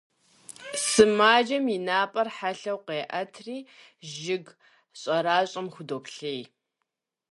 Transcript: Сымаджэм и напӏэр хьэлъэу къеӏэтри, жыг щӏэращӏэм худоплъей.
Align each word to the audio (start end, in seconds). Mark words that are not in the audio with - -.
Сымаджэм 0.87 1.65
и 1.75 1.77
напӏэр 1.87 2.27
хьэлъэу 2.35 2.79
къеӏэтри, 2.85 3.57
жыг 4.13 4.45
щӏэращӏэм 4.99 5.67
худоплъей. 5.73 6.41